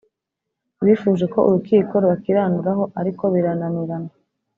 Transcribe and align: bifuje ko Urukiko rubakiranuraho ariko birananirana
bifuje 0.85 1.25
ko 1.33 1.39
Urukiko 1.47 1.93
rubakiranuraho 2.01 2.83
ariko 2.99 3.23
birananirana 3.33 4.11